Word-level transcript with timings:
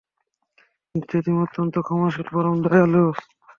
নিশ্চয় 0.95 1.21
তুমি 1.25 1.39
অত্যন্ত 1.45 1.75
ক্ষমাশীল, 1.87 2.27
পরম 2.33 2.55
দয়ালু। 2.63 3.05